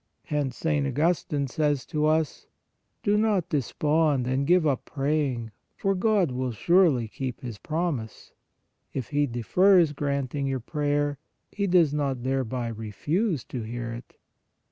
Hence 0.23 0.57
St. 0.57 0.87
Augustine 0.87 1.45
says 1.45 1.85
to 1.85 2.07
us:" 2.07 2.47
Do 3.03 3.19
not 3.19 3.49
despond 3.49 4.25
CONDITIONS 4.25 4.65
OF 4.65 4.85
PRAYER 4.85 5.05
53 5.05 5.13
and 5.13 5.43
give 5.43 5.45
up 5.45 5.45
praying, 5.45 5.51
for 5.75 5.93
God 5.93 6.31
will 6.31 6.51
surely 6.51 7.07
keep 7.07 7.41
His 7.41 7.59
promise; 7.59 8.33
if 8.95 9.09
He 9.09 9.27
defers 9.27 9.93
granting 9.93 10.47
your 10.47 10.59
prayer, 10.59 11.19
He 11.51 11.67
does 11.67 11.93
not 11.93 12.23
thereby 12.23 12.69
refuse 12.69 13.43
to 13.43 13.61
hear 13.61 13.93
it." 13.93 14.15